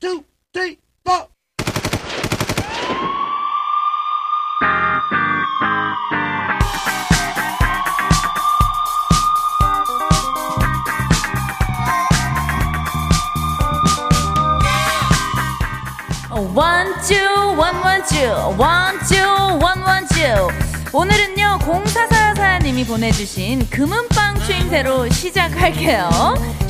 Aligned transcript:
two, 0.00 0.24
three, 0.52 0.78
four. 1.04 1.28
원쭈 16.54 17.14
원원쭈 17.56 18.56
원쭈 18.58 19.14
원원쭈 19.62 20.16
오늘은요 20.92 21.58
0444님이 21.60 22.86
보내주신 22.86 23.68
금은빵 23.70 24.40
추임새로 24.40 25.08
시작할게요 25.10 26.08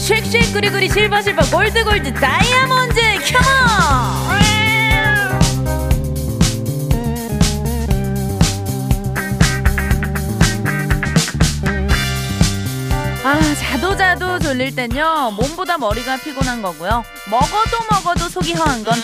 쉑쉑 0.07 0.53
구리구리 0.53 0.89
실버실버 0.89 1.51
골드골드 1.51 2.15
다이아몬드 2.15 2.95
컴온 3.33 4.37
아, 13.25 13.55
자도자도 13.59 14.39
졸릴 14.39 14.77
땐요, 14.77 15.33
몸보다 15.37 15.77
머리가 15.77 16.17
피곤한 16.19 16.63
거고요. 16.63 17.03
먹어도 17.29 17.79
먹어도 17.91 18.29
속이 18.29 18.53
허한 18.53 18.85
건 18.85 18.95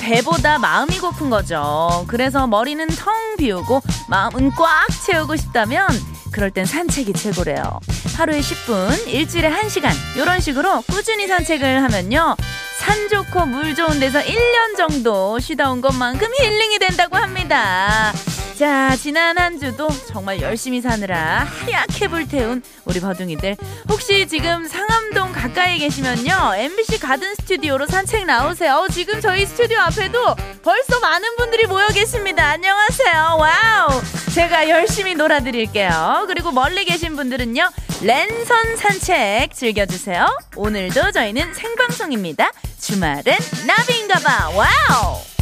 배보다 0.00 0.58
마음이 0.60 1.00
고픈 1.00 1.30
거죠. 1.30 2.04
그래서 2.06 2.46
머리는 2.46 2.86
텅 2.86 3.12
비우고 3.36 3.82
마음은 4.08 4.52
꽉 4.52 4.86
채우고 5.04 5.34
싶다면 5.34 5.88
그럴 6.34 6.50
땐 6.50 6.66
산책이 6.66 7.12
최고래요. 7.12 7.78
하루에 8.16 8.40
10분, 8.40 9.06
일주일에 9.06 9.48
1시간, 9.50 9.92
이런 10.16 10.40
식으로 10.40 10.82
꾸준히 10.82 11.28
산책을 11.28 11.80
하면요. 11.84 12.34
산 12.80 13.08
좋고 13.08 13.46
물 13.46 13.76
좋은 13.76 14.00
데서 14.00 14.18
1년 14.18 14.76
정도 14.76 15.38
쉬다 15.38 15.70
온 15.70 15.80
것만큼 15.80 16.28
힐링이 16.36 16.80
된다고 16.80 17.16
합니다. 17.16 18.12
자, 18.58 18.94
지난 18.94 19.36
한 19.36 19.58
주도 19.58 19.88
정말 20.06 20.40
열심히 20.40 20.80
사느라 20.80 21.44
하얗게 21.44 22.06
불태운 22.06 22.62
우리 22.84 23.00
버둥이들. 23.00 23.56
혹시 23.88 24.28
지금 24.28 24.68
상암동 24.68 25.32
가까이 25.32 25.78
계시면요. 25.78 26.54
MBC 26.54 27.00
가든 27.00 27.34
스튜디오로 27.34 27.86
산책 27.86 28.26
나오세요. 28.26 28.76
어, 28.76 28.88
지금 28.88 29.20
저희 29.20 29.44
스튜디오 29.44 29.80
앞에도 29.80 30.36
벌써 30.62 31.00
많은 31.00 31.34
분들이 31.36 31.66
모여 31.66 31.88
계십니다. 31.88 32.46
안녕하세요. 32.50 33.38
Wow. 33.40 34.00
제가 34.32 34.68
열심히 34.68 35.16
놀아드릴게요. 35.16 36.24
그리고 36.28 36.52
멀리 36.52 36.84
계신 36.84 37.16
분들은요. 37.16 37.68
랜선 38.02 38.76
산책 38.76 39.52
즐겨주세요. 39.52 40.26
오늘도 40.54 41.10
저희는 41.10 41.54
생방송입니다. 41.54 42.52
주말은 42.80 43.34
나비인가봐. 43.66 44.50
Wow. 44.50 45.33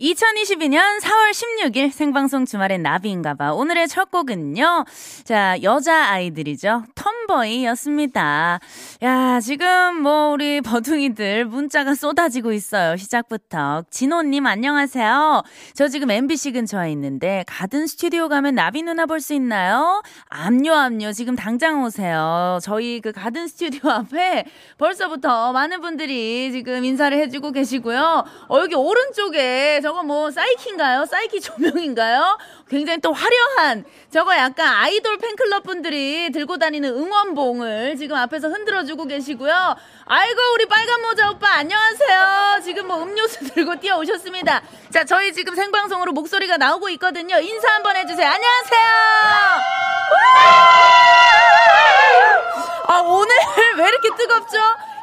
2022년 0.00 1.00
4월 1.00 1.32
16일 1.32 1.90
생방송 1.90 2.46
주말엔 2.46 2.82
나비인가봐. 2.82 3.54
오늘의 3.54 3.88
첫 3.88 4.12
곡은요. 4.12 4.84
자, 5.24 5.56
여자 5.62 6.10
아이들이죠. 6.10 6.84
톰보이였습니다. 7.08 8.60
야, 9.02 9.40
지금 9.40 10.02
뭐 10.02 10.30
우리 10.30 10.60
버둥이들 10.60 11.46
문자가 11.46 11.94
쏟아지고 11.94 12.52
있어요. 12.52 12.96
시작부터. 12.96 13.84
진호님 13.90 14.44
안녕하세요. 14.46 15.42
저 15.74 15.88
지금 15.88 16.10
MBC 16.10 16.52
근처에 16.52 16.90
있는데 16.92 17.44
가든 17.46 17.86
스튜디오 17.86 18.28
가면 18.28 18.54
나비 18.54 18.82
누나 18.82 19.06
볼 19.06 19.18
수 19.18 19.34
있나요? 19.34 20.00
압류 20.28 20.72
압류 20.72 21.12
지금 21.12 21.34
당장 21.34 21.82
오세요. 21.82 22.58
저희 22.62 23.00
그 23.00 23.10
가든 23.12 23.48
스튜디오 23.48 23.90
앞에 23.90 24.44
벌써부터 24.78 25.52
많은 25.52 25.80
분들이 25.80 26.52
지금 26.52 26.84
인사를 26.84 27.18
해주고 27.18 27.50
계시고요. 27.52 28.24
어, 28.48 28.58
여기 28.60 28.74
오른쪽에 28.76 29.80
저거 29.82 30.02
뭐 30.04 30.30
사이키인가요? 30.30 31.04
사이키 31.06 31.40
조명인가요? 31.40 32.38
굉장히 32.68 33.00
또 33.00 33.12
화려한 33.12 33.84
저거 34.10 34.36
약간 34.36 34.68
아이돌 34.68 35.18
팬클럽 35.18 35.62
분들이 35.64 36.30
들고 36.30 36.58
다니는 36.58 36.90
응원봉을 36.90 37.96
지금 37.96 38.16
앞에서 38.16 38.48
흔들어 38.48 38.84
주고 38.84 39.04
계시고요. 39.06 39.76
아이고 40.06 40.40
우리 40.54 40.66
빨간 40.66 41.00
모자 41.02 41.30
오빠 41.30 41.48
안녕하세요. 41.54 42.60
지금 42.64 42.86
뭐 42.88 43.02
음료수 43.02 43.40
들고 43.54 43.80
뛰어 43.80 43.96
오셨습니다. 43.98 44.62
자 44.90 45.04
저희 45.04 45.32
지금 45.32 45.54
생방송으로 45.54 46.12
목소리가 46.12 46.56
나오고 46.58 46.88
있거든요. 46.90 47.38
인사 47.40 47.68
한번 47.72 47.96
해주세요. 47.96 48.26
안녕하세요. 48.28 48.80
아 52.90 52.98
오늘 53.00 53.28
왜 53.76 53.88
이렇게 53.88 54.08
뜨겁죠? 54.16 54.58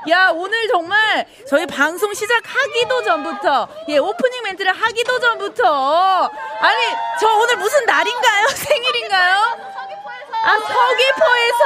야 0.09 0.29
오늘 0.29 0.67
정말 0.67 1.25
저희 1.49 1.65
방송 1.65 2.13
시작하기도 2.13 3.03
전부터 3.03 3.67
예 3.89 3.97
오프닝 3.97 4.43
멘트를 4.43 4.71
하기도 4.71 5.19
전부터 5.19 6.31
아니 6.59 6.83
저 7.19 7.27
오늘 7.33 7.57
무슨 7.57 7.85
날인가요? 7.85 8.47
생일인가요? 8.53 9.35
아 10.43 10.59
서귀포에서 10.59 11.65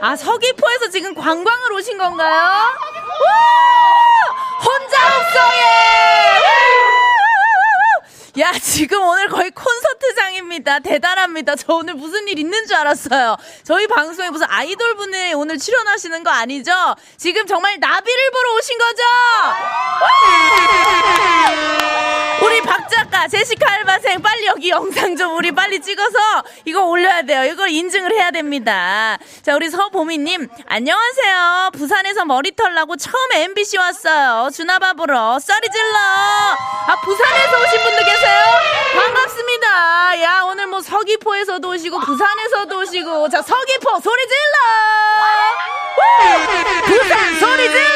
아 0.00 0.16
서귀포에서 0.16 0.88
지금 0.88 1.14
관광을 1.14 1.72
오신 1.72 1.98
건가요? 1.98 2.30
와! 2.32 2.74
혼자 4.64 4.96
없어예! 5.06 5.84
야, 8.40 8.50
지금 8.60 9.00
오늘 9.00 9.28
거의 9.28 9.52
콘서트 9.52 9.93
장입니다. 10.34 10.80
대단합니다. 10.80 11.54
저 11.54 11.74
오늘 11.74 11.94
무슨 11.94 12.26
일 12.28 12.38
있는 12.38 12.66
줄 12.66 12.74
알았어요. 12.76 13.36
저희 13.62 13.86
방송에 13.86 14.30
무슨 14.30 14.46
아이돌 14.50 14.96
분이 14.96 15.34
오늘 15.34 15.58
출연하시는 15.58 16.24
거 16.24 16.30
아니죠? 16.30 16.72
지금 17.16 17.46
정말 17.46 17.78
나비를 17.78 18.30
보러 18.32 18.54
오신 18.56 18.78
거죠? 18.78 19.02
우리 22.44 22.60
박 22.62 22.83
작가, 23.04 23.28
제시카 23.28 23.70
알바생, 23.70 24.22
빨리 24.22 24.46
여기 24.46 24.70
영상 24.70 25.16
좀 25.16 25.36
우리 25.36 25.52
빨리 25.52 25.80
찍어서 25.80 26.18
이거 26.64 26.84
올려야 26.84 27.22
돼요. 27.22 27.44
이걸 27.44 27.68
인증을 27.68 28.12
해야 28.12 28.30
됩니다. 28.30 29.18
자, 29.42 29.54
우리 29.54 29.68
서보미님, 29.68 30.48
안녕하세요. 30.66 31.70
부산에서 31.74 32.24
머리털 32.24 32.74
나고 32.74 32.96
처음 32.96 33.14
MBC 33.32 33.78
왔어요. 33.78 34.50
주나바 34.50 34.94
보러, 34.94 35.38
썰이 35.38 35.60
질러. 35.72 35.98
아, 35.98 37.00
부산에서 37.04 37.62
오신 37.62 37.82
분들 37.82 38.04
계세요? 38.04 38.40
반갑습니다. 38.94 40.22
야, 40.22 40.42
오늘 40.44 40.66
뭐 40.66 40.80
서귀포에서도 40.80 41.68
오시고, 41.68 42.00
부산에서도 42.00 42.78
오시고, 42.78 43.28
자, 43.28 43.42
서귀포 43.42 44.00
소리 44.00 44.22
질러! 44.26 44.54
우! 45.96 46.84
부산 46.86 47.38
소리 47.38 47.68
질러! 47.70 47.93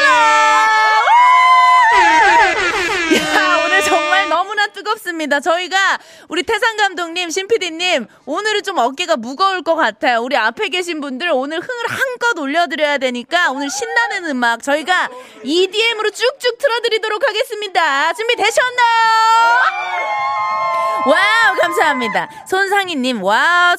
뜨겁습니다. 5.19 5.39
저희가 5.41 5.99
우리 6.29 6.43
태상 6.43 6.77
감독님, 6.77 7.29
신피디님, 7.29 8.07
오늘은 8.25 8.63
좀 8.63 8.77
어깨가 8.77 9.17
무거울 9.17 9.61
것 9.61 9.75
같아요. 9.75 10.21
우리 10.21 10.37
앞에 10.37 10.69
계신 10.69 11.01
분들 11.01 11.29
오늘 11.31 11.59
흥을 11.59 11.85
한껏 11.89 12.39
올려드려야 12.39 12.97
되니까 12.97 13.51
오늘 13.51 13.69
신나는 13.69 14.29
음악 14.29 14.63
저희가 14.63 15.09
EDM으로 15.43 16.09
쭉쭉 16.09 16.57
틀어드리도록 16.57 17.27
하겠습니다. 17.27 18.13
준비되셨나요? 18.13 19.59
Wow, 21.05 21.55
감사합니다. 21.61 22.29
손상희님, 22.47 23.21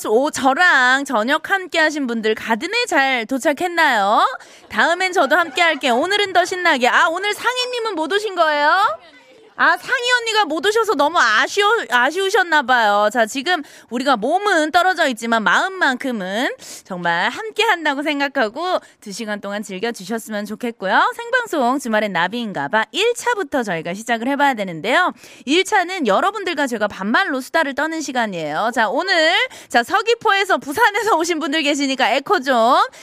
저, 0.00 0.08
오, 0.08 0.30
저랑 0.30 1.04
저녁 1.04 1.50
함께 1.50 1.78
하신 1.78 2.06
분들 2.06 2.34
가든에 2.34 2.86
잘 2.86 3.26
도착했나요? 3.26 4.26
다음엔 4.68 5.12
저도 5.12 5.36
함께 5.36 5.62
할게요. 5.62 5.96
오늘은 5.96 6.32
더 6.32 6.44
신나게. 6.44 6.88
아, 6.88 7.08
오늘 7.08 7.34
상희님은 7.34 7.94
못 7.94 8.10
오신 8.12 8.34
거예요? 8.34 9.19
아, 9.62 9.76
상희 9.76 10.12
언니가 10.22 10.46
못 10.46 10.64
오셔서 10.64 10.94
너무 10.94 11.18
아쉬워, 11.18 11.70
아쉬우셨나봐요. 11.90 13.10
자, 13.12 13.26
지금 13.26 13.62
우리가 13.90 14.16
몸은 14.16 14.70
떨어져 14.70 15.06
있지만 15.08 15.42
마음만큼은 15.42 16.48
정말 16.82 17.28
함께 17.28 17.62
한다고 17.64 18.02
생각하고 18.02 18.78
두 19.02 19.12
시간 19.12 19.42
동안 19.42 19.62
즐겨주셨으면 19.62 20.46
좋겠고요. 20.46 21.12
생방송 21.14 21.78
주말엔 21.78 22.10
나비인가봐 22.10 22.86
1차부터 22.94 23.62
저희가 23.62 23.92
시작을 23.92 24.28
해봐야 24.28 24.54
되는데요. 24.54 25.12
1차는 25.46 26.06
여러분들과 26.06 26.66
제가 26.66 26.88
반말로 26.88 27.42
수다를 27.42 27.74
떠는 27.74 28.00
시간이에요. 28.00 28.70
자, 28.74 28.88
오늘, 28.88 29.34
자, 29.68 29.82
서귀포에서 29.82 30.56
부산에서 30.56 31.18
오신 31.18 31.38
분들 31.38 31.64
계시니까 31.64 32.08
에코 32.12 32.40
좀. 32.40 32.54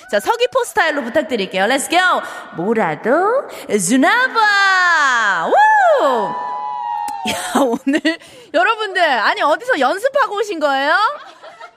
자, 0.09 0.19
서귀포 0.19 0.63
스타일로 0.63 1.03
부탁드릴게요. 1.03 1.67
Let's 1.67 1.89
go! 1.91 1.97
뭐라도 2.55 3.47
주나봐! 3.77 5.51
우! 5.51 6.46
야, 7.29 7.59
오늘 7.61 7.99
여러분들 8.53 9.01
아니 9.01 9.41
어디서 9.41 9.79
연습하고 9.79 10.35
오신 10.37 10.59
거예요? 10.59 10.95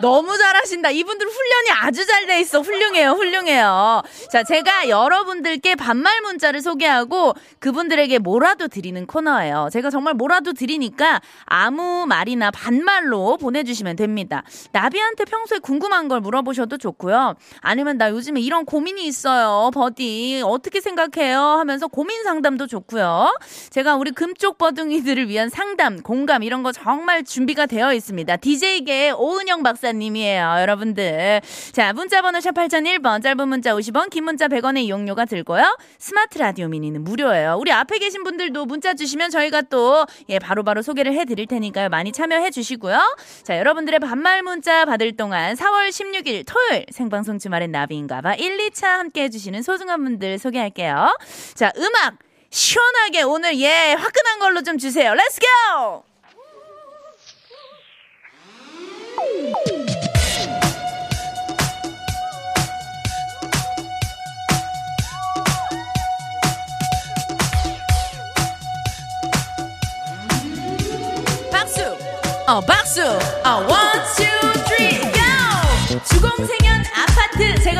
너무 0.00 0.36
잘하신다. 0.38 0.90
이분들 0.90 1.26
훈련이 1.26 1.70
아주 1.82 2.06
잘 2.06 2.20
돼 2.26 2.38
있어. 2.40 2.60
훌륭해요. 2.60 3.12
훌륭해요. 3.12 4.02
자, 4.30 4.42
제가 4.44 4.88
여러분들께 4.90 5.74
반말 5.74 6.20
문자를 6.20 6.60
소개하고 6.60 7.34
그분들에게 7.58 8.18
뭐라도 8.18 8.68
드리는 8.68 9.06
코너예요. 9.06 9.68
제가 9.72 9.90
정말 9.90 10.14
뭐라도 10.14 10.52
드리니까 10.52 11.20
아무 11.46 12.04
말이나 12.06 12.50
반말로 12.50 13.38
보내주시면 13.38 13.96
됩니다. 13.96 14.42
나비한테 14.72 15.24
평소에 15.24 15.58
궁금한 15.60 16.08
걸 16.08 16.20
물어보셔도 16.20 16.76
좋고요. 16.76 17.34
아니면 17.60 17.96
나 17.96 18.10
요즘에 18.10 18.40
이런 18.40 18.64
고민이 18.66 19.06
있어요. 19.06 19.70
버디 19.72 20.42
어떻게 20.44 20.80
생각해요? 20.80 21.40
하면서 21.40 21.88
고민 21.88 22.22
상담도 22.22 22.66
좋고요. 22.66 23.38
제가 23.70 23.96
우리 23.96 24.10
금쪽 24.10 24.58
버둥이들을 24.58 25.28
위한 25.28 25.48
상담, 25.48 26.02
공감 26.02 26.42
이런 26.42 26.62
거 26.62 26.70
정말 26.70 27.24
준비가 27.24 27.64
되어 27.66 27.94
있습니다. 27.94 28.36
DJ계 28.36 29.12
오은영 29.12 29.62
박사 29.62 29.89
님이에요. 29.98 30.56
여러분들. 30.60 31.40
자, 31.72 31.92
문자번호 31.92 32.40
샵 32.40 32.52
8001번, 32.54 33.22
짧은 33.22 33.48
문자 33.48 33.74
50원, 33.74 34.10
긴 34.10 34.24
문자 34.24 34.48
100원의 34.48 34.84
이용료가 34.84 35.24
들고요. 35.24 35.76
스마트 35.98 36.38
라디오 36.38 36.68
미니는 36.68 37.04
무료예요. 37.04 37.56
우리 37.58 37.72
앞에 37.72 37.98
계신 37.98 38.22
분들도 38.24 38.66
문자 38.66 38.94
주시면 38.94 39.30
저희가 39.30 39.62
또, 39.62 40.06
예, 40.28 40.38
바로바로 40.38 40.64
바로 40.64 40.82
소개를 40.82 41.12
해드릴 41.14 41.46
테니까요. 41.46 41.88
많이 41.88 42.12
참여해 42.12 42.50
주시고요. 42.50 43.16
자, 43.42 43.58
여러분들의 43.58 44.00
반말 44.00 44.42
문자 44.42 44.84
받을 44.84 45.16
동안 45.16 45.54
4월 45.54 45.88
16일 45.88 46.44
토요일 46.46 46.86
생방송 46.90 47.38
주말엔 47.38 47.72
나비인가봐 47.72 48.34
1, 48.36 48.70
2차 48.70 48.86
함께 48.86 49.24
해주시는 49.24 49.62
소중한 49.62 50.02
분들 50.04 50.38
소개할게요. 50.38 51.16
자, 51.54 51.72
음악! 51.76 52.18
시원하게 52.50 53.22
오늘 53.22 53.58
예 53.60 53.94
화끈한 53.94 54.38
걸로 54.40 54.62
좀 54.62 54.76
주세요. 54.76 55.14
렛츠 55.14 55.40
고! 55.40 56.04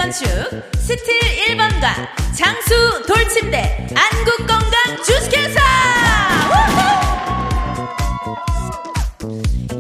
재건축 0.01 0.25
스틸 0.79 1.21
1번가 1.49 1.95
장수 2.35 3.03
돌침대 3.07 3.87
안국건강 3.95 5.03
주식회사! 5.05 5.61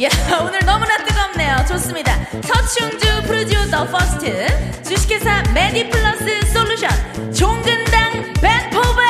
야 0.02 0.08
오늘 0.42 0.60
너무나 0.66 0.98
뜨겁네요. 1.04 1.64
좋습니다. 1.68 2.14
서충주 2.42 3.22
프로듀 3.22 3.70
더 3.70 3.86
퍼스트 3.86 4.82
주식회사 4.82 5.42
메디플러스 5.54 6.52
솔루션 6.52 6.90
종근당 7.32 8.32
벤포벨 8.34 9.04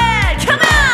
컴온! 0.46 0.90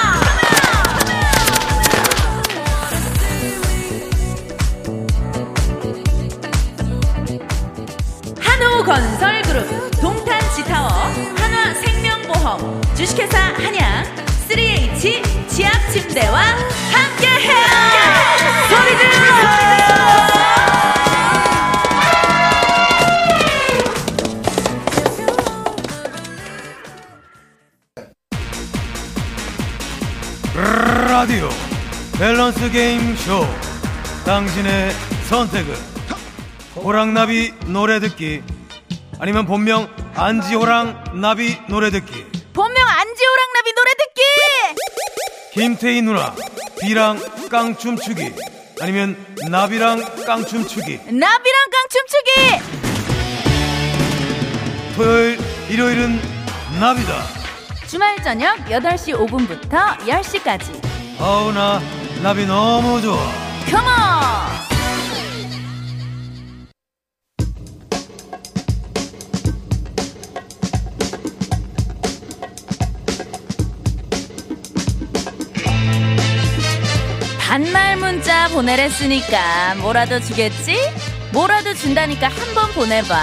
동탄지타워 8.86 9.85
주식회사 12.97 13.38
한양 13.38 14.05
3H 14.49 15.49
지압침대와 15.49 16.41
함께해요. 16.93 17.55
소리 18.69 18.99
질러. 18.99 19.17
라디오 31.08 31.49
밸런스 32.19 32.70
게임 32.70 33.17
쇼. 33.17 33.47
당신의 34.25 34.93
선택은? 35.29 35.75
호랑나비 36.76 37.53
노래 37.67 38.00
듣기. 38.00 38.43
아니면 39.19 39.47
본명 39.47 39.88
안지호랑 40.14 41.20
나비 41.20 41.56
노래 41.69 41.91
듣기 41.91 42.25
김태희 45.56 46.03
누나 46.03 46.35
비랑 46.82 47.19
깡춤 47.50 47.97
추기 47.97 48.31
아니면 48.79 49.17
나비랑 49.49 50.25
깡춤 50.26 50.67
추기. 50.67 50.97
나비랑 51.06 51.70
깡춤 51.73 52.03
추기! 52.12 52.61
토요일 54.97 55.38
일요일은 55.70 56.20
나비다. 56.79 57.23
주말 57.88 58.23
저녁 58.23 58.55
8시 58.67 59.14
5분부터 59.17 59.97
10시까지. 60.00 60.79
아우 61.19 61.50
나 61.53 61.81
나비 62.23 62.44
너무 62.44 63.00
좋아. 63.00 63.17
컴온 63.70 64.75
보내랬으니까 78.48 79.75
뭐라도 79.76 80.20
주겠지? 80.20 80.76
뭐라도 81.32 81.75
준다니까 81.75 82.28
한 82.28 82.54
번 82.54 82.70
보내봐. 82.72 83.14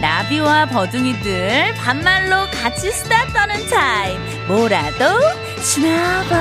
나비와 0.00 0.66
버둥이들 0.66 1.74
반말로 1.74 2.48
같이 2.50 2.90
수다 2.90 3.26
떠는 3.32 3.68
타임. 3.68 4.20
뭐라도 4.46 5.04
주나봐. 5.62 6.36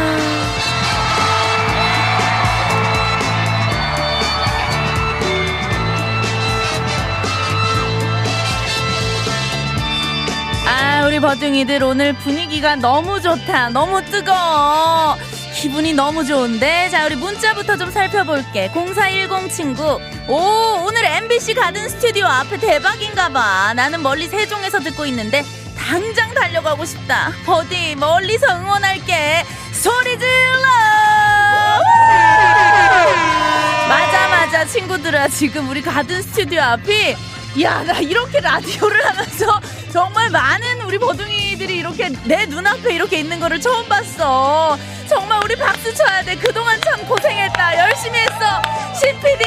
아, 10.68 11.06
우리 11.06 11.20
버둥이들 11.20 11.82
오늘 11.84 12.14
분위기가 12.14 12.76
너무 12.76 13.22
좋다. 13.22 13.70
너무 13.70 14.04
뜨거워. 14.06 15.16
기분이 15.58 15.94
너무 15.94 16.24
좋은데. 16.24 16.90
자, 16.90 17.06
우리 17.06 17.16
문자부터 17.16 17.78
좀 17.78 17.90
살펴볼게. 17.90 18.70
0410 18.72 19.50
친구. 19.52 20.00
오, 20.28 20.86
오늘 20.86 21.04
MBC 21.04 21.56
가든 21.56 21.90
스튜디오 21.90 22.28
앞에 22.28 22.58
대박인가봐. 22.58 23.74
나는 23.74 24.04
멀리 24.04 24.28
세종에서 24.28 24.80
듣고 24.82 25.08
있는데 25.08 25.44
당장 25.76 26.32
달려가고 26.36 26.86
싶다. 26.86 27.32
버디, 27.46 27.96
멀리서 27.96 28.46
응원할게. 28.56 29.44
소리 29.74 30.20
질러! 30.20 30.68
맞아, 33.90 34.28
맞아. 34.28 34.66
친구들아, 34.66 35.28
지금 35.30 35.70
우리 35.70 35.82
가든 35.82 36.22
스튜디오 36.22 36.62
앞이 36.62 37.16
야, 37.64 37.84
나 37.84 37.94
이렇게 38.00 38.40
라디오를 38.40 39.04
하면서 39.08 39.60
정말 39.92 40.30
많은 40.30 40.82
우리 40.82 41.00
버둥이 41.00 41.47
들이 41.58 41.78
이렇게 41.78 42.10
내 42.26 42.46
눈앞에 42.46 42.94
이렇게 42.94 43.20
있는 43.20 43.40
거를 43.40 43.60
처음 43.60 43.88
봤어. 43.88 44.78
정말 45.10 45.40
우리 45.44 45.56
박수 45.56 45.94
쳐야 45.94 46.22
돼. 46.24 46.36
그동안 46.36 46.80
참 46.82 47.06
고생했다. 47.08 47.78
열심히 47.80 48.20
했어. 48.20 48.62
신PD, 49.00 49.44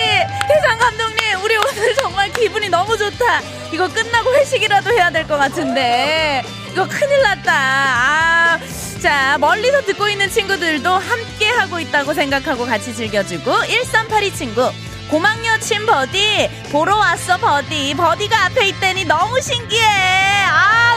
대상 0.49 0.79
감독님, 0.79 1.43
우리 1.45 1.57
오늘 1.57 1.95
정말 1.97 2.33
기분이 2.33 2.69
너무 2.69 2.97
좋다. 2.97 3.41
이거 3.73 3.89
끝나고 3.89 4.35
회식이라도 4.35 4.91
해야 4.93 5.11
될 5.11 5.27
것 5.27 5.37
같은데. 5.37 6.43
이거 6.73 6.87
큰일 6.89 7.23
났다. 7.23 7.53
아. 7.53 8.59
자, 9.03 9.39
멀리서 9.39 9.81
듣고 9.83 10.09
있는 10.09 10.29
친구들도 10.31 10.91
함께 10.91 11.49
하고 11.51 11.79
있다고 11.81 12.13
생각하고 12.15 12.67
같이 12.67 12.95
즐겨주고, 12.95 13.67
1382 13.67 14.35
친구. 14.35 14.71
고막여친 15.11 15.85
버디 15.87 16.49
보러 16.71 16.97
왔어 16.97 17.37
버디 17.39 17.95
버디가 17.97 18.45
앞에 18.45 18.69
있다니 18.69 19.07
너무 19.07 19.41
신기해 19.41 19.85
아 19.85 20.20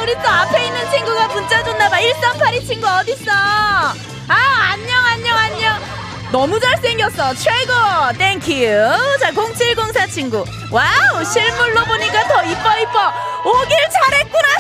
우리 0.03 0.13
또 0.15 0.27
앞에 0.29 0.65
있는 0.65 0.91
친구가 0.91 1.29
문자 1.29 1.63
줬나봐. 1.63 1.98
1382 1.98 2.65
친구 2.67 2.86
어딨어? 2.88 3.31
아 3.31 4.72
안녕 4.74 5.05
안녕 5.05 5.38
안녕. 5.38 5.79
너무 6.29 6.60
잘생겼어. 6.60 7.33
최고. 7.36 7.72
Thank 8.17 8.39
you 8.39 8.51
자 9.22 9.31
0704 9.31 10.07
친구. 10.07 10.43
Wow 10.72 11.24
실물로 11.24 11.86
보니까 11.86 12.27
더 12.27 12.43
이뻐 12.43 12.77
이뻐. 12.79 13.13
오길 13.45 13.77
잘했구나 13.93 14.60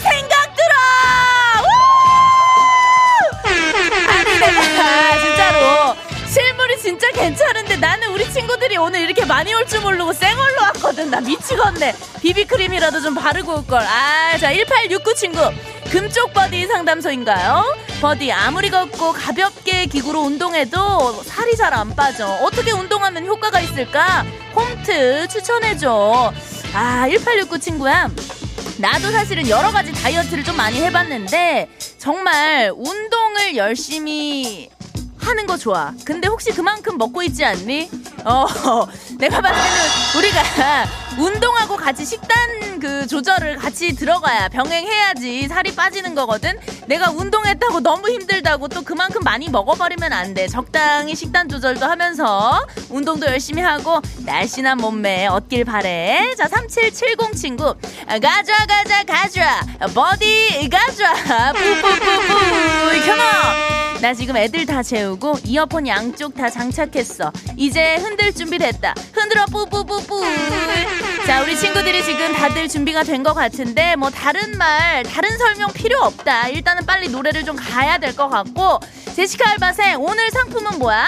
진짜 7.03 7.21
괜찮은데 7.21 7.75
나는 7.75 8.11
우리 8.13 8.31
친구들이 8.31 8.77
오늘 8.77 9.01
이렇게 9.01 9.25
많이 9.25 9.53
올 9.53 9.65
줄 9.65 9.81
모르고 9.81 10.13
생얼로 10.13 10.61
왔거든. 10.61 11.09
나 11.11 11.19
미치겠네. 11.19 11.93
비비크림이라도 12.21 13.01
좀 13.01 13.13
바르고 13.15 13.55
올 13.55 13.67
걸. 13.67 13.81
아, 13.81 14.37
자, 14.37 14.53
1869 14.53 15.13
친구. 15.15 15.37
금쪽 15.91 16.33
버디 16.33 16.65
상담소인가요? 16.67 17.75
버디 17.99 18.31
아무리 18.31 18.69
걷고 18.69 19.11
가볍게 19.11 19.85
기구로 19.87 20.21
운동해도 20.21 21.23
살이 21.25 21.57
잘 21.57 21.73
안 21.73 21.93
빠져. 21.93 22.25
어떻게 22.41 22.71
운동하면 22.71 23.25
효과가 23.25 23.59
있을까? 23.59 24.23
홈트 24.55 25.27
추천해줘. 25.27 26.31
아, 26.73 27.07
1869 27.09 27.59
친구야. 27.59 28.09
나도 28.77 29.11
사실은 29.11 29.49
여러 29.49 29.71
가지 29.73 29.91
다이어트를 29.91 30.45
좀 30.45 30.55
많이 30.55 30.81
해봤는데 30.81 31.67
정말 31.97 32.71
운동을 32.73 33.57
열심히 33.57 34.69
하는 35.23 35.45
거 35.47 35.57
좋아. 35.57 35.93
근데 36.05 36.27
혹시 36.27 36.51
그만큼 36.51 36.97
먹고 36.97 37.23
있지 37.23 37.43
않니? 37.43 37.89
어, 38.25 38.45
내가 39.19 39.41
봤을 39.41 39.61
때는 39.61 40.17
우리가 40.17 40.85
운동하고 41.17 41.77
같이 41.77 42.05
식단 42.05 42.79
그 42.79 43.07
조절을 43.07 43.57
같이 43.57 43.95
들어가야 43.95 44.49
병행해야지 44.49 45.47
살이 45.47 45.73
빠지는 45.75 46.15
거거든. 46.15 46.59
내가 46.87 47.11
운동했다고 47.11 47.79
너무 47.81 48.09
힘들다고 48.09 48.67
또 48.67 48.81
그만큼 48.81 49.21
많이 49.23 49.49
먹어버리면 49.49 50.11
안 50.11 50.33
돼. 50.33 50.47
적당히 50.47 51.15
식단 51.15 51.47
조절도 51.49 51.85
하면서 51.85 52.65
운동도 52.89 53.27
열심히 53.27 53.61
하고 53.61 54.01
날씬한 54.25 54.77
몸매 54.77 55.27
얻길 55.27 55.65
바래. 55.65 56.33
자, 56.37 56.47
3770 56.47 57.35
친구. 57.35 57.73
가자, 58.07 58.65
가자, 58.65 59.03
가자. 59.03 59.61
버디 59.93 60.69
가자. 60.69 61.53
뿌뿌뿌뿌. 61.53 63.05
컴온. 63.05 64.01
나 64.01 64.13
지금 64.13 64.35
애들 64.35 64.65
다 64.65 64.83
재우고 64.83 65.39
이어폰 65.45 65.87
양쪽 65.87 66.35
다 66.35 66.49
장착했어. 66.49 67.31
이제 67.55 67.95
흔들 67.95 68.33
준비 68.33 68.57
됐다. 68.57 68.93
흔들어 69.13 69.45
뿌뿌뿌뿌. 69.45 70.21
자, 71.25 71.41
우리 71.41 71.55
친구들이 71.57 72.03
지금 72.03 72.33
다들 72.33 72.67
준비가 72.67 73.03
된 73.03 73.23
것 73.23 73.33
같은데 73.33 73.95
뭐 73.95 74.09
다른 74.09 74.57
말, 74.57 75.03
다른 75.03 75.37
설명 75.37 75.71
필요 75.71 75.99
없다. 76.01 76.49
일단은 76.49 76.85
빨리 76.85 77.07
노래를 77.09 77.45
좀 77.45 77.55
가야 77.55 77.97
될 77.97 78.13
것 78.15 78.27
같고 78.29 78.79
제시카 79.15 79.51
알바생 79.51 80.01
오늘 80.01 80.29
상품은 80.31 80.77
뭐야? 80.79 81.07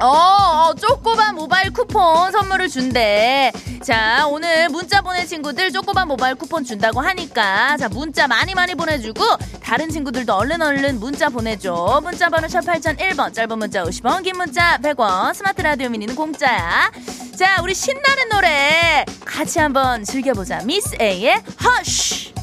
어, 0.00 0.06
어, 0.06 0.74
쪼꼬바 0.74 1.32
모바일 1.32 1.70
쿠폰 1.72 2.30
선물을 2.32 2.68
준대. 2.68 3.52
자, 3.82 4.26
오늘 4.28 4.68
문자 4.68 5.02
보낸 5.02 5.26
친구들 5.26 5.72
쪼꼬바 5.72 6.04
모바일 6.06 6.36
쿠폰 6.36 6.64
준다고 6.64 7.00
하니까, 7.00 7.76
자, 7.76 7.88
문자 7.88 8.28
많이 8.28 8.54
많이 8.54 8.76
보내주고, 8.76 9.24
다른 9.60 9.90
친구들도 9.90 10.32
얼른 10.32 10.62
얼른 10.62 11.00
문자 11.00 11.28
보내줘. 11.28 12.00
문자 12.04 12.28
번호 12.28 12.46
샵 12.48 12.60
8001번, 12.60 13.34
짧은 13.34 13.58
문자 13.58 13.82
50원, 13.82 14.22
긴 14.22 14.36
문자 14.36 14.78
100원, 14.78 15.34
스마트 15.34 15.62
라디오 15.62 15.88
미니는 15.88 16.14
공짜야. 16.14 16.92
자, 17.38 17.60
우리 17.62 17.72
신나는 17.72 18.28
노래 18.30 19.04
같이 19.24 19.60
한번 19.60 20.02
즐겨보자. 20.02 20.62
미스 20.64 20.96
A의 21.00 21.40
Hush! 21.62 22.34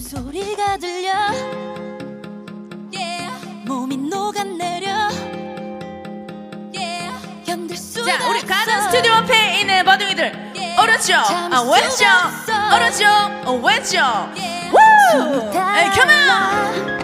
소리가 0.00 0.78
들려 0.78 1.12
yeah. 2.90 3.30
몸이 3.66 3.98
녹아내려 3.98 5.10
yeah. 6.74 7.12
자, 7.44 8.28
우리 8.30 8.40
가든 8.40 8.74
없어. 8.74 8.90
스튜디오 8.90 9.12
앞에 9.12 9.60
있는 9.60 9.84
버둥이들. 9.84 10.48
어렵죠? 10.78 11.14
아, 11.16 11.60
왼쪽! 11.60 12.06
어, 13.46 13.52
왼쪽! 13.62 13.98
우! 14.72 14.78
에이, 15.52 15.90
컴온! 15.94 16.98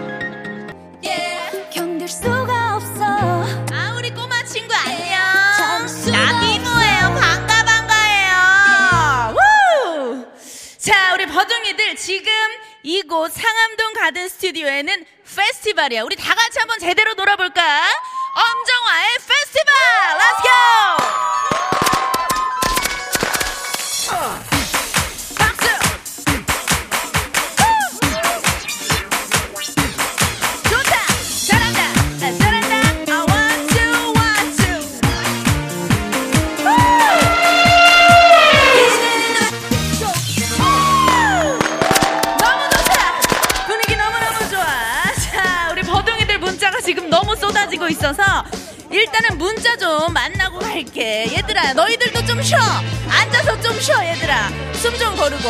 버둥이들 11.85 11.95
지금 11.95 12.31
이곳 12.83 13.31
상암동 13.31 13.93
가든 13.93 14.27
스튜디오에는 14.29 15.05
페스티벌이야. 15.35 16.03
우리 16.03 16.15
다 16.15 16.33
같이 16.33 16.57
한번 16.57 16.79
제대로 16.79 17.13
놀아볼까? 17.13 17.61
엄정화의 18.33 19.17
페스티벌! 19.17 19.73
렛츠 20.17 21.04
쏟아지고 47.49 47.87
있어서 47.89 48.23
일단은 48.89 49.37
문자 49.37 49.75
좀 49.77 50.11
만나고 50.13 50.59
갈게. 50.59 51.31
얘들아, 51.31 51.73
너희들도 51.73 52.25
좀 52.25 52.41
쉬어. 52.41 52.57
앉아서 53.09 53.59
좀 53.61 53.79
쉬어, 53.79 54.03
얘들아. 54.03 54.49
숨 54.73 54.97
좀 54.97 55.15
고르고. 55.15 55.49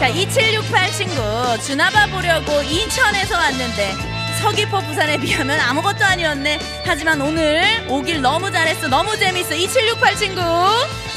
자, 0.00 0.08
2768 0.08 0.92
친구. 0.92 1.58
주나봐 1.64 2.06
보려고 2.08 2.60
인천에서 2.62 3.36
왔는데 3.36 3.94
서귀포 4.40 4.80
부산에 4.96 5.18
비하면 5.18 5.60
아무것도 5.60 6.02
아니었네. 6.06 6.58
하지만 6.86 7.20
오늘 7.20 7.84
오길 7.86 8.22
너무 8.22 8.50
잘했어. 8.50 8.88
너무 8.88 9.14
재밌어. 9.18 9.54
2768 9.54 10.16
친구. 10.16 10.40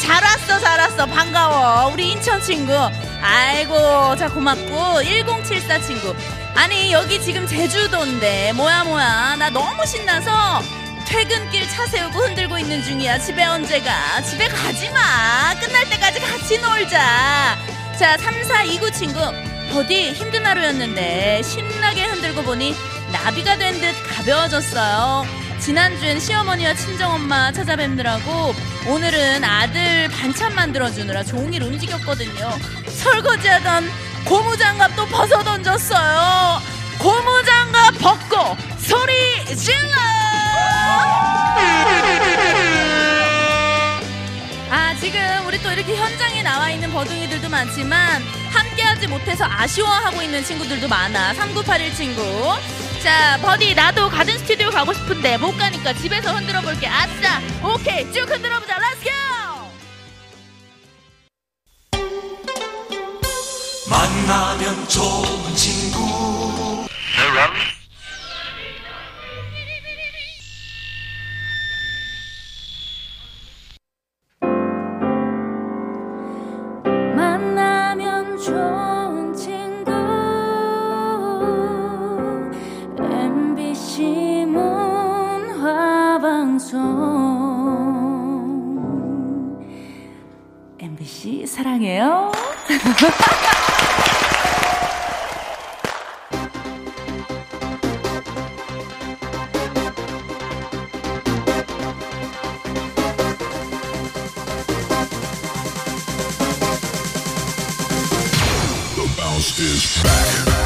잘 0.01 0.21
왔어, 0.21 0.59
잘 0.59 0.79
왔어. 0.81 1.05
반가워. 1.05 1.93
우리 1.93 2.11
인천 2.11 2.41
친구. 2.41 2.73
아이고, 3.21 4.17
자, 4.17 4.27
고맙고. 4.27 5.01
1074 5.05 5.79
친구. 5.79 6.13
아니, 6.55 6.91
여기 6.91 7.21
지금 7.21 7.47
제주도인데. 7.47 8.51
뭐야, 8.51 8.83
뭐야. 8.83 9.37
나 9.39 9.49
너무 9.49 9.85
신나서 9.85 10.61
퇴근길 11.07 11.65
차 11.69 11.87
세우고 11.87 12.19
흔들고 12.19 12.59
있는 12.59 12.83
중이야. 12.83 13.19
집에 13.19 13.45
언제 13.45 13.79
가? 13.79 14.21
집에 14.23 14.49
가지 14.49 14.89
마. 14.89 15.57
끝날 15.57 15.89
때까지 15.89 16.19
같이 16.19 16.59
놀자. 16.59 17.57
자, 17.97 18.17
3429 18.17 18.91
친구. 18.91 19.21
버디 19.71 20.13
힘든 20.13 20.45
하루였는데 20.45 21.43
신나게 21.43 22.03
흔들고 22.05 22.41
보니 22.41 22.75
나비가 23.11 23.57
된 23.57 23.79
듯 23.81 23.93
가벼워졌어요. 24.15 25.25
지난주엔 25.59 26.19
시어머니와 26.19 26.73
친정엄마 26.73 27.51
찾아뵙느라고 27.51 28.53
오늘은 28.87 29.43
아들 29.43 30.07
반찬 30.09 30.53
만들어주느라 30.55 31.23
종일 31.23 31.63
움직였거든요. 31.63 32.57
설거지하던 32.87 33.89
고무장갑도 34.25 35.05
벗어 35.07 35.43
던졌어요. 35.43 36.61
고무장갑 36.99 37.97
벗고 37.99 38.57
소리 38.79 39.45
질러! 39.55 39.89
아, 44.71 44.93
지금 44.99 45.19
우리 45.47 45.61
또 45.61 45.71
이렇게 45.71 45.95
현장에 45.95 46.41
나와 46.43 46.69
있는 46.69 46.91
버둥이들도 46.91 47.49
많지만 47.49 48.21
함께하지 48.51 49.07
못해서 49.07 49.45
아쉬워하고 49.45 50.21
있는 50.21 50.43
친구들도 50.43 50.87
많아. 50.87 51.33
3981 51.35 51.93
친구. 51.95 52.21
자, 53.03 53.37
버디 53.41 53.75
나도 53.75 54.09
가든 54.09 54.37
스튜디오 54.39 54.69
가고 54.69 54.91
싶은데 54.93 55.37
못 55.37 55.57
가니까 55.57 55.93
집에서 55.93 56.33
흔들어 56.33 56.59
볼게. 56.61 56.85
아싸. 56.87 57.39
오케이. 57.63 58.11
쭉 58.11 58.29
흔들어 58.29 58.59
보자. 58.59 58.77
Let's 58.77 59.05
go! 59.05 59.09
만나면 63.89 64.87
좋은 64.89 65.28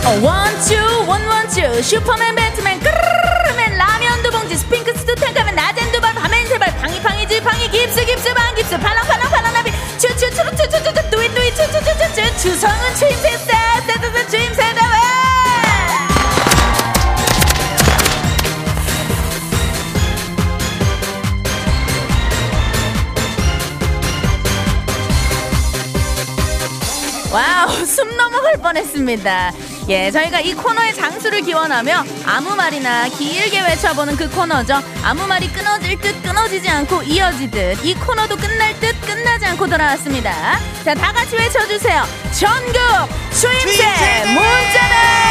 어, 0.05 0.09
원투 0.19 1.05
원원투. 1.07 1.83
슈퍼맨 1.83 2.33
배트맨 2.35 2.79
크르르맨 2.79 3.77
라면 3.77 4.23
두 4.23 4.31
봉지 4.31 4.57
스핑크스 4.57 5.05
두 5.05 5.13
탱크면 5.13 5.53
낮엔 5.53 5.91
두 5.91 6.01
발 6.01 6.11
밤엔 6.15 6.47
세발 6.47 6.75
팡이팡이 6.79 7.27
지팡이 7.27 7.69
깁스 7.69 8.03
깁스 8.03 8.33
반깁스 8.33 8.79
팔랑 8.79 9.05
팔랑 9.05 9.29
팔랑 9.29 9.53
나비 9.53 9.71
추추추 9.99 10.31
추 10.31 10.55
추 10.57 10.69
추 10.69 10.83
추 10.83 11.09
뚜이 11.11 11.29
뚜이 11.35 11.49
추 11.53 11.61
추 11.71 11.83
추 11.83 11.97
추 11.99 12.13
추 12.15 12.37
추성은 12.39 12.95
추임새 12.95 13.37
세세세 13.37 14.27
추임새 14.29 14.73
대회 27.33 27.85
숨 27.85 28.15
넘어갈 28.15 28.57
뻔했습니다. 28.57 29.51
예, 29.89 30.11
저희가 30.11 30.39
이 30.39 30.53
코너의 30.53 30.93
장수를 30.93 31.41
기원하며 31.41 32.03
아무 32.25 32.55
말이나 32.55 33.09
길게 33.09 33.61
외쳐보는 33.61 34.15
그 34.15 34.29
코너죠. 34.29 34.75
아무 35.03 35.25
말이 35.25 35.47
끊어질 35.51 35.99
듯 35.99 36.21
끊어지지 36.21 36.69
않고 36.69 37.01
이어지듯 37.03 37.83
이 37.83 37.95
코너도 37.95 38.37
끝날 38.37 38.79
듯 38.79 38.99
끝나지 39.01 39.45
않고 39.47 39.67
돌아왔습니다. 39.67 40.59
자, 40.85 40.93
다 40.93 41.11
같이 41.11 41.35
외쳐주세요. 41.35 42.03
전국 42.31 42.73
추임새 43.31 44.25
문자대! 44.27 45.22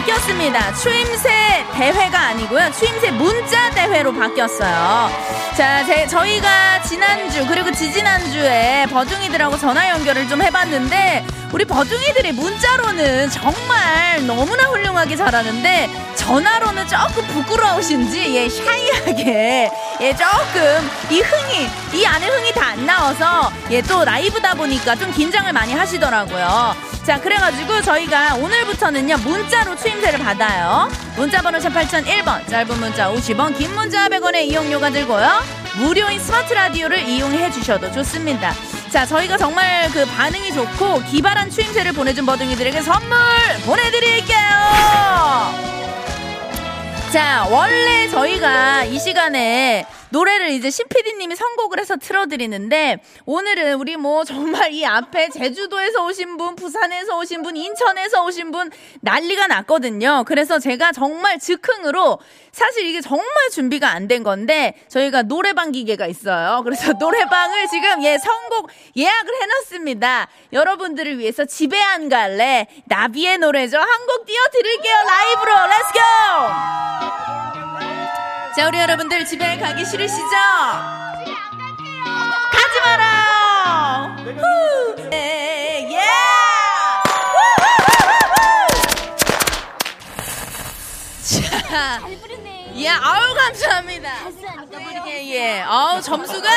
바뀌었습니다. 0.00 0.74
추임새 0.74 1.66
대회가 1.74 2.20
아니고요. 2.28 2.70
추임새 2.72 3.10
문자 3.12 3.70
대회로 3.70 4.12
바뀌었어요. 4.14 5.10
자, 5.56 5.84
제, 5.84 6.06
저희가 6.06 6.82
지난주, 6.82 7.46
그리고 7.46 7.70
지지난주에 7.70 8.86
버둥이들하고 8.90 9.58
전화 9.58 9.90
연결을 9.90 10.28
좀 10.28 10.42
해봤는데, 10.42 11.24
우리 11.52 11.64
버둥이들이 11.64 12.32
문자로는 12.32 13.30
정말 13.30 14.24
너무나 14.26 14.64
훌륭하게 14.68 15.16
잘하는데, 15.16 15.90
전화로는 16.16 16.86
조금 16.88 17.26
부끄러우신지, 17.26 18.36
예, 18.36 18.48
샤이하게, 18.48 19.70
예, 20.00 20.14
조금, 20.14 20.90
이 21.10 21.20
흥이, 21.20 21.68
이 22.00 22.06
안에 22.06 22.26
흥이 22.26 22.52
다 22.52 22.70
안 22.70 22.86
나와서, 22.86 23.50
예, 23.70 23.82
또 23.82 24.04
라이브다 24.04 24.54
보니까 24.54 24.94
좀 24.94 25.12
긴장을 25.12 25.52
많이 25.52 25.74
하시더라고요. 25.74 26.76
자, 27.04 27.18
그래가지고 27.20 27.80
저희가 27.82 28.34
오늘부터는요, 28.36 29.16
문자로 29.18 29.74
추임새를 29.76 30.18
받아요. 30.18 30.88
문자번호 31.16 31.58
샵 31.58 31.70
8001번, 31.70 32.46
짧은 32.48 32.78
문자 32.78 33.10
50원, 33.10 33.56
긴 33.56 33.74
문자 33.74 34.08
100원의 34.08 34.44
이용료가 34.44 34.90
들고요. 34.90 35.42
무료인 35.76 36.20
스마트 36.20 36.52
라디오를 36.52 36.98
이용해 37.08 37.50
주셔도 37.52 37.90
좋습니다. 37.92 38.52
자, 38.90 39.06
저희가 39.06 39.38
정말 39.38 39.88
그 39.90 40.04
반응이 40.04 40.52
좋고 40.52 41.02
기발한 41.04 41.50
추임새를 41.50 41.92
보내준 41.92 42.26
버둥이들에게 42.26 42.82
선물 42.82 43.18
보내드릴게요! 43.64 44.38
자, 47.12 47.46
원래 47.50 48.08
저희가 48.08 48.84
이 48.84 48.98
시간에 48.98 49.86
노래를 50.10 50.50
이제 50.50 50.70
신PD님이 50.70 51.34
선곡을 51.36 51.78
해서 51.80 51.96
틀어드리는데, 51.96 52.98
오늘은 53.26 53.74
우리 53.74 53.96
뭐 53.96 54.24
정말 54.24 54.72
이 54.72 54.84
앞에 54.84 55.28
제주도에서 55.30 56.04
오신 56.04 56.36
분, 56.36 56.56
부산에서 56.56 57.16
오신 57.18 57.42
분, 57.42 57.56
인천에서 57.56 58.24
오신 58.24 58.50
분 58.50 58.70
난리가 59.00 59.46
났거든요. 59.46 60.24
그래서 60.26 60.58
제가 60.58 60.92
정말 60.92 61.38
즉흥으로 61.38 62.18
사실 62.52 62.84
이게 62.86 63.00
정말 63.00 63.26
준비가 63.52 63.88
안 63.90 64.08
된 64.08 64.22
건데, 64.24 64.74
저희가 64.88 65.22
노래방 65.22 65.70
기계가 65.72 66.06
있어요. 66.06 66.62
그래서 66.64 66.92
노래방을 66.94 67.68
지금 67.68 68.02
예, 68.02 68.18
선곡 68.18 68.70
예약을 68.96 69.42
해놨습니다. 69.42 70.26
여러분들을 70.52 71.18
위해서 71.18 71.44
집에 71.44 71.80
안 71.80 72.08
갈래? 72.08 72.66
나비의 72.86 73.38
노래죠. 73.38 73.78
한 73.78 73.86
곡 74.06 74.26
띄워드릴게요. 74.26 74.94
라이브로. 75.06 75.52
Let's 75.68 75.88
go! 75.88 76.00
자, 78.56 78.66
우리 78.66 78.78
여러분들 78.78 79.24
집에 79.26 79.58
가기 79.58 79.84
싫으시죠? 79.84 80.22
가지 82.52 82.80
마라! 82.84 84.16
후! 84.24 84.96
예! 85.12 85.88
예! 85.92 86.00
자, 91.22 92.00
예, 92.74 92.88
아우, 92.88 93.34
감사합니다. 93.34 94.10
예, 95.06 95.30
예. 95.30 95.60
아우, 95.60 96.00
점수가 96.02 96.48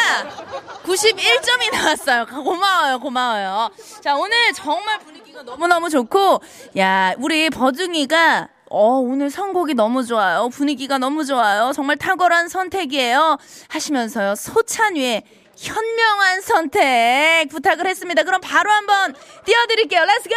91점이 0.84 1.72
나왔어요. 1.74 2.26
고마워요, 2.26 3.00
고마워요. 3.00 3.70
자, 4.02 4.16
오늘 4.16 4.52
정말 4.54 5.00
분위기가 5.00 5.44
너무너무 5.44 5.90
좋고, 5.90 6.42
야, 6.78 7.14
우리 7.20 7.50
버중이가 7.52 8.48
어, 8.76 8.98
오늘 8.98 9.30
선곡이 9.30 9.76
너무 9.76 10.04
좋아요. 10.04 10.50
분위기가 10.50 10.98
너무 10.98 11.26
좋아요. 11.26 11.72
정말 11.76 11.96
탁월한 11.96 12.50
선택이에요. 12.50 13.38
하시면서요. 13.68 14.34
소찬휘의 14.34 15.22
현명한 15.56 16.42
선택 16.42 17.50
부탁을 17.52 17.86
했습니다. 17.86 18.24
그럼 18.24 18.42
바로 18.42 18.72
한번 18.72 19.14
띄워드릴게요. 19.46 20.04
Let's 20.06 20.25
go! 20.25 20.36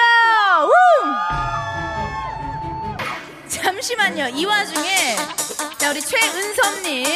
잠시만요. 3.49 4.29
이 4.29 4.45
와중에 4.45 5.17
자 5.79 5.91
우리 5.91 6.03
최은섭님 6.03 7.07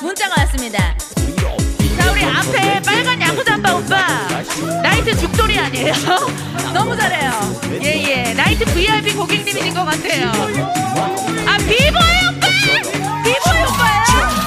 문자가 0.00 0.40
왔습니다. 0.40 0.96
자 2.04 2.12
우리 2.12 2.22
앞에 2.24 2.82
빨간 2.82 3.20
야구잠바 3.22 3.74
오빠 3.76 3.96
나이트 4.82 5.16
죽돌이 5.16 5.58
아니에요? 5.58 5.94
너무 6.74 6.94
잘해요. 6.96 7.30
예예 7.82 8.34
나이트 8.34 8.64
VIP 8.74 9.14
고객님이신 9.14 9.72
것 9.72 9.84
같아요. 9.84 10.30
아 11.46 11.56
비보이 11.56 12.26
오빠 12.28 12.46
비보이 13.24 13.62
오빠예요? 13.62 14.43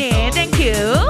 김미 0.00 1.09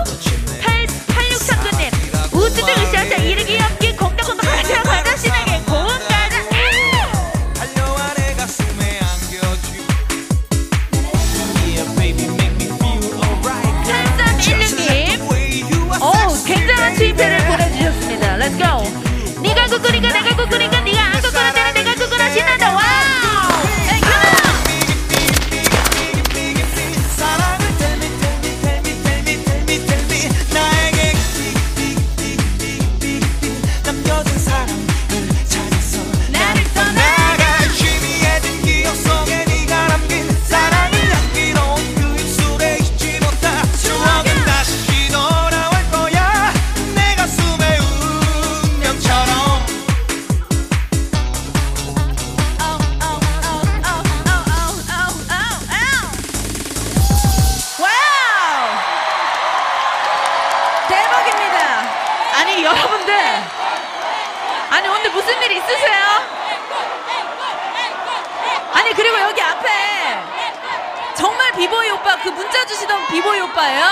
비보이 73.10 73.40
오빠예요? 73.40 73.84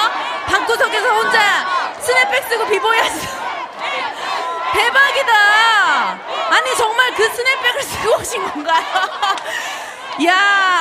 방구석에서 0.46 1.08
혼자 1.14 1.94
스냅백 2.00 2.48
쓰고 2.48 2.66
비보이 2.66 2.98
하시던. 2.98 3.38
대박이다! 4.72 5.32
아니, 6.50 6.76
정말 6.76 7.14
그 7.14 7.28
스냅백을 7.28 7.82
쓰고 7.82 8.16
오신 8.20 8.44
건가요? 8.50 8.84
야, 10.26 10.34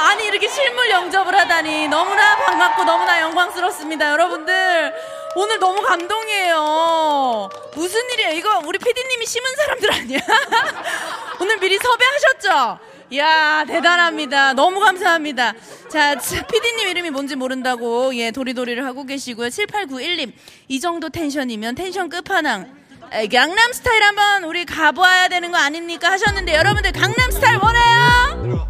아니 0.10 0.26
이렇게 0.26 0.48
실물 0.48 0.90
영접을 0.90 1.36
하다니 1.38 1.88
너무나 1.90 2.38
반갑고 2.38 2.84
너무나 2.84 3.22
영광스럽습니다, 3.22 4.12
여러분들. 4.12 4.94
오늘 5.36 5.60
너무 5.60 5.82
감동이에요. 5.84 7.50
무슨 7.76 8.02
일이에요? 8.12 8.32
이거 8.32 8.62
우리 8.66 8.80
PD님이 8.80 9.26
심은 9.26 9.56
사람들 9.56 9.94
아니야? 9.94 10.20
오늘 11.40 11.58
미리 11.58 11.78
섭외하셨죠? 11.78 12.80
야 13.16 13.64
대단합니다. 13.66 14.54
너무 14.54 14.80
감사합니다. 14.80 15.54
자, 15.90 16.16
피디님 16.16 16.88
이름이 16.90 17.10
뭔지 17.12 17.36
모른다고 17.36 18.14
예 18.16 18.32
도리도리를 18.32 18.84
하고 18.86 19.06
계시고요. 19.06 19.48
7891님 19.48 20.34
이 20.68 20.80
정도 20.80 21.10
텐션이면 21.10 21.76
텐션 21.76 22.10
끝판왕. 22.10 22.76
에, 23.14 23.28
강남 23.28 23.72
스타일 23.72 24.04
한번 24.04 24.44
우리 24.44 24.66
가봐야 24.66 25.30
되는 25.30 25.52
거 25.52 25.58
아닙니까 25.58 26.12
하셨는데 26.12 26.54
여러분들 26.56 26.92
강남 26.92 27.32
스타일 27.32 27.58
원해요? 27.62 28.66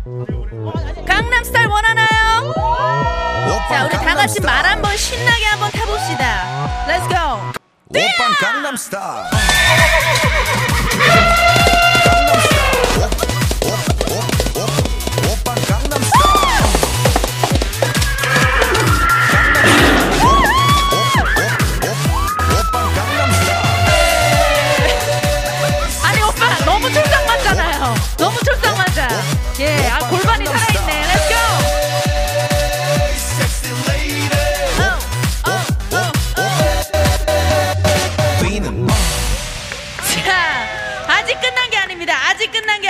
강남 1.07 1.43
스타일 1.43 1.67
원하나요? 1.67 2.53
자, 3.69 3.85
우리 3.85 3.91
다 3.93 4.15
같이 4.15 4.39
말 4.41 4.63
한번 4.65 4.95
신나게 4.95 5.45
한번 5.45 5.71
타봅시다. 5.71 6.85
Let's 6.87 7.09
go. 7.09 7.17
오빤 7.89 8.33
강남 8.39 8.75
스타일 8.77 9.23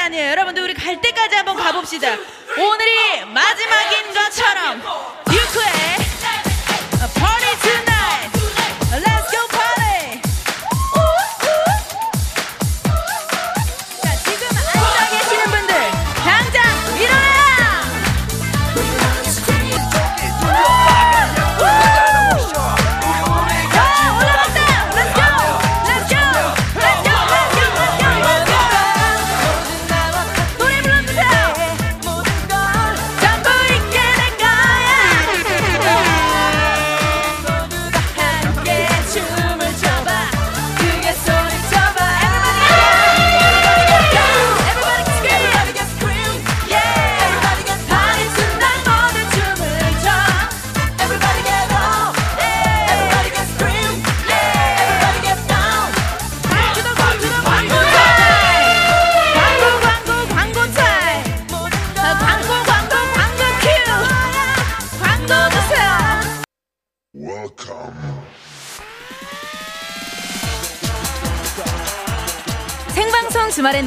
아니에요. 0.08 0.32
여러분들 0.32 0.64
우리 0.64 0.74
갈 0.74 1.00
때까지 1.02 1.36
한번 1.36 1.58
가봅시다. 1.58 2.08
오늘이 2.58 3.26
마지막인 3.26 4.14
것처럼 4.14 5.17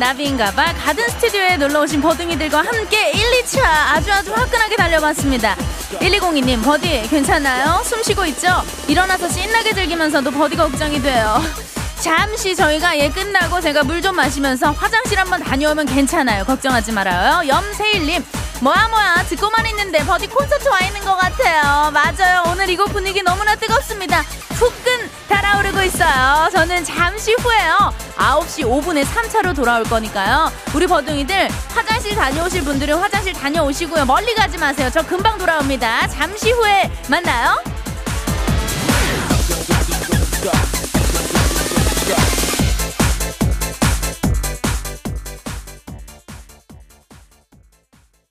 나비인가봐. 0.01 0.75
가든 0.75 1.09
스튜디오에 1.11 1.59
놀러오신 1.59 2.01
버둥이들과 2.01 2.59
함께 2.63 3.11
1, 3.11 3.21
2차 3.45 3.61
아주 3.63 4.11
아주 4.11 4.33
화끈하게 4.33 4.75
달려봤습니다. 4.77 5.55
1202님 6.01 6.65
버디 6.65 7.07
괜찮나요? 7.11 7.83
숨 7.85 8.03
쉬고 8.03 8.25
있죠? 8.27 8.49
일어나서 8.89 9.29
신나게 9.29 9.75
즐기면서도 9.75 10.31
버디 10.31 10.57
걱정이 10.57 11.03
돼요. 11.03 11.43
잠시 12.01 12.57
저희가 12.57 12.97
예 12.99 13.11
끝나고 13.11 13.61
제가 13.61 13.83
물 13.85 14.01
좀 14.01 14.17
마시면서 14.17 14.71
화장실 14.73 15.19
한번 15.19 15.43
다녀오면 15.43 15.85
괜찮아요. 15.85 16.45
걱정하지 16.45 16.93
말아요. 16.93 17.47
염세일님 17.47 18.25
뭐야 18.61 18.89
뭐야. 18.89 19.25
듣고만 19.29 19.67
있는데 19.69 20.05
버디 20.05 20.27
콘서트 20.29 20.69
와 20.69 20.81
있는 20.81 21.01
것 21.01 21.17
같아요. 21.17 21.91
맞아요. 21.91 22.45
오늘 22.49 22.69
이곳 22.69 22.87
분위기 22.93 23.23
너무나 23.23 23.55
뜨겁습니다. 23.57 24.21
후끈 24.51 25.11
달아오르고 25.29 25.83
있어요. 25.83 26.51
저는 26.53 26.85
잠시 26.85 27.35
후에요. 27.41 27.95
9시 28.17 28.65
5분에 28.65 29.05
3차로 29.05 29.57
돌아올 29.57 29.85
거니까요. 29.85 30.53
우리 30.75 30.87
버둥이들 30.87 31.49
화장실 31.75 32.15
다녀오실 32.15 32.63
분들은 32.65 32.99
화장실 32.99 33.33
다녀오시고요. 33.33 34.05
멀리 34.05 34.35
가지 34.35 34.59
마세요. 34.59 34.91
저 34.93 35.03
금방 35.03 35.39
돌아옵니다. 35.39 36.09
잠시 36.09 36.51
후에 36.53 36.91
만나요 37.09 37.57